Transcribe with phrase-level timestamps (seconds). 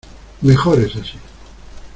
[0.41, 1.19] ¡mejor es así!...